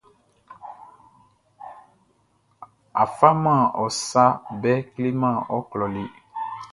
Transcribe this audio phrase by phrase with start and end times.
[3.01, 4.23] A faman ɔ sa
[4.61, 6.03] bɛʼn kleman ɔ klɔʼn le.